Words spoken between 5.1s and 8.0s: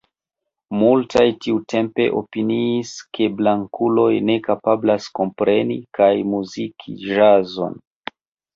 kompreni kaj muziki ĵazon.